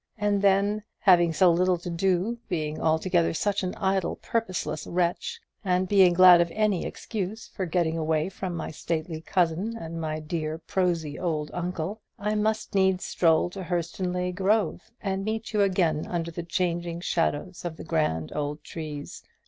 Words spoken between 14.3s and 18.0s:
Grove, and meet you again under the changing shadows of the